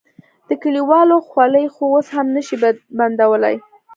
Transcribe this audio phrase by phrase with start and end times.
[0.49, 2.55] د کليوالو خولې خو اوس هم نه شې
[2.97, 3.55] بندولی.